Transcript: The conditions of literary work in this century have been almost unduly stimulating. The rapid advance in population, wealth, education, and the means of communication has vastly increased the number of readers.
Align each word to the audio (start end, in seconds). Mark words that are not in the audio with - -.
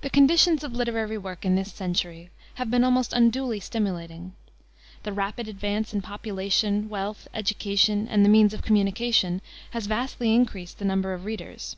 The 0.00 0.08
conditions 0.08 0.64
of 0.64 0.72
literary 0.72 1.18
work 1.18 1.44
in 1.44 1.56
this 1.56 1.70
century 1.70 2.30
have 2.54 2.70
been 2.70 2.82
almost 2.82 3.12
unduly 3.12 3.60
stimulating. 3.60 4.32
The 5.02 5.12
rapid 5.12 5.46
advance 5.46 5.92
in 5.92 6.00
population, 6.00 6.88
wealth, 6.88 7.28
education, 7.34 8.08
and 8.08 8.24
the 8.24 8.30
means 8.30 8.54
of 8.54 8.62
communication 8.62 9.42
has 9.72 9.88
vastly 9.88 10.34
increased 10.34 10.78
the 10.78 10.86
number 10.86 11.12
of 11.12 11.26
readers. 11.26 11.76